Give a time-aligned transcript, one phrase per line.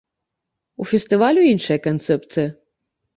[0.83, 2.47] У фестывалю іншая канцэпцыя.